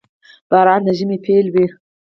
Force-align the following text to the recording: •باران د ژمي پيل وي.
•باران 0.49 0.81
د 0.85 0.87
ژمي 0.97 1.17
پيل 1.25 1.45
وي. 1.53 1.65